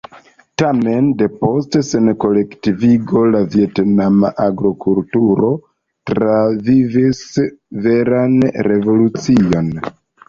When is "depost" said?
1.17-1.75